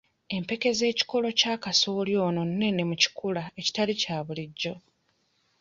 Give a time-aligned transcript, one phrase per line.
[0.35, 4.73] Empeke z'ekikolo kya kasooli ono nene mu kikula ekitali kya bulijjo.